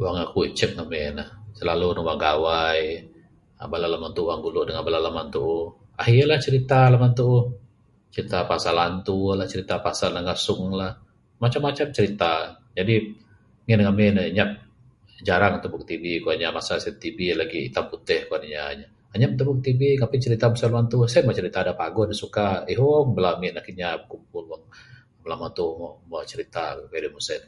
Wang 0.00 0.16
aku 0.24 0.38
icek 0.48 0.70
ngamin 0.76 1.12
ne, 1.18 1.24
silalu 1.56 1.88
ne 1.92 2.00
wang 2.06 2.18
gawai, 2.26 2.82
aba 3.62 3.76
lalu 3.82 3.96
rimuntuh 3.96 4.26
ngulu 4.40 4.60
dengan 4.66 4.82
bala 4.86 4.98
namba 5.04 5.22
tuuh, 5.36 5.62
ahi 6.00 6.18
lah 6.30 6.38
crita 6.44 6.80
bala 6.86 6.96
namba 6.98 7.08
tuuh, 7.20 7.40
crita 8.14 8.38
pasal 8.50 8.76
hantu 8.84 9.18
lah 9.38 9.46
crita 9.52 9.76
pasal 9.86 10.10
nanga 10.16 10.28
kasung 10.36 10.64
lah, 10.80 10.92
macam 11.42 11.60
macam 11.66 11.86
crita, 11.96 12.34
jadi 12.76 12.94
ngin 13.64 13.76
ne 13.78 13.82
ngamin 13.84 14.12
ne 14.16 14.24
nyap, 14.36 14.50
jarang 15.28 15.54
tebek 15.62 15.82
tb 15.88 16.04
kuan 16.22 16.34
inya 16.38 16.50
masa 16.56 16.74
sien 16.82 16.94
tb 17.02 17.18
lagi 17.40 17.58
itam 17.68 17.84
putih 17.92 18.20
kuan 18.28 18.42
inya, 18.48 18.62
anyap 19.14 19.30
tebek 19.38 19.58
tb, 19.64 19.80
kaping 20.00 20.22
crita 20.24 20.46
pasal 20.54 20.70
hantu, 20.78 20.96
sien 21.12 21.22
manceh 21.26 21.42
crita 21.44 21.60
da 21.68 21.72
paguh, 21.80 22.04
da 22.10 22.14
suka 22.22 22.44
ihong 22.72 23.00
ami 23.06 23.12
bala 23.16 23.30
anak 23.52 23.66
inya 23.72 23.88
tebek, 24.00 24.20
bala 25.22 25.28
namba 25.28 25.48
tuuh 25.58 25.80
wang 26.10 26.24
ne 26.24 26.30
crita 26.32 26.64
kayuh 26.92 27.10
meng 27.14 27.26
sien 27.28 27.44